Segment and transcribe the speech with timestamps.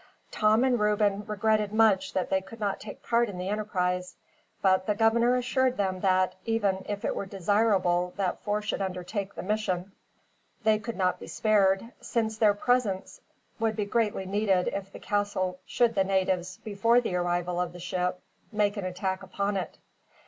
[0.31, 4.15] Tom and Reuben regretted much that they could not take part in the enterprise;
[4.59, 6.77] but the governor assured them that, even
[7.13, 9.91] were it desirable that four should undertake the mission,
[10.63, 13.21] they could not be spared, since their presence
[13.59, 17.79] would be greatly needed in the castle should the natives, before the arrival of the
[17.79, 18.19] ship,
[18.51, 19.77] make an attack upon it.